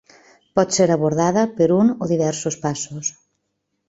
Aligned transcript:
Pot 0.59 0.77
ser 0.77 0.85
abordada 0.95 1.43
per 1.59 1.67
un 1.75 1.91
o 2.05 2.07
diversos 2.13 2.57
passos. 2.65 3.13